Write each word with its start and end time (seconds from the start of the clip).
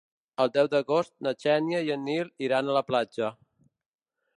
El 0.45 0.47
deu 0.55 0.69
d'agost 0.75 1.13
na 1.27 1.35
Xènia 1.45 1.85
i 1.91 1.95
en 1.99 2.03
Nil 2.09 2.35
iran 2.49 2.69
a 2.75 2.79
la 2.79 2.87
platja. 2.91 3.35